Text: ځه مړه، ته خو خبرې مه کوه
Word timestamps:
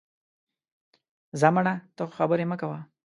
ځه 1.39 1.49
مړه، 1.55 1.73
ته 1.95 2.01
خو 2.07 2.13
خبرې 2.17 2.45
مه 2.49 2.55
کوه 2.61 2.79